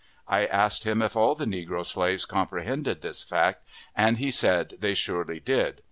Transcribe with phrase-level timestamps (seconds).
[0.27, 3.63] I asked him if all the negro slaves comprehended this fact,
[3.95, 5.79] and he said they surely did.